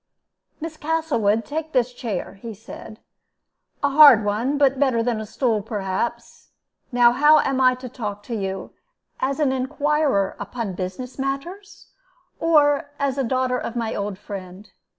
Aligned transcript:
"Miss 0.59 0.77
Castlewood, 0.77 1.45
take 1.45 1.73
this 1.73 1.93
chair," 1.93 2.33
he 2.41 2.55
said; 2.55 2.99
"a 3.83 3.89
hard 3.91 4.25
one, 4.25 4.57
but 4.57 4.79
better 4.79 5.03
than 5.03 5.21
a 5.21 5.27
stool, 5.27 5.61
perhaps. 5.61 6.49
Now 6.91 7.11
how 7.11 7.37
am 7.41 7.61
I 7.61 7.75
to 7.75 7.87
talk 7.87 8.23
to 8.23 8.35
you 8.35 8.73
as 9.19 9.39
an 9.39 9.51
inquirer 9.51 10.35
upon 10.39 10.73
business 10.73 11.19
matters, 11.19 11.91
or 12.39 12.89
as 12.97 13.17
the 13.17 13.23
daughter 13.23 13.59
of 13.59 13.75
my 13.75 13.93
old 13.93 14.17
friend? 14.17 14.71